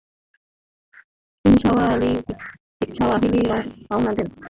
[1.45, 3.41] তিনি সাওয়াহি’লি
[3.89, 4.27] রওনা দেন।